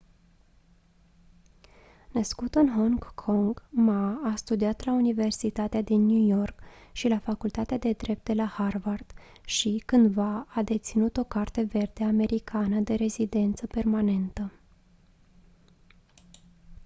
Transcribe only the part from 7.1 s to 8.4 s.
facultatea de drept de